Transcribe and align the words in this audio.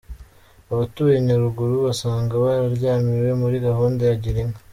Abatuye 0.71 1.15
Nyaruguru 1.25 1.73
basanga 1.85 2.33
bararyamiwe 2.43 3.29
muri 3.41 3.55
gahunda 3.67 4.01
ya 4.09 4.15
girinka 4.23 4.59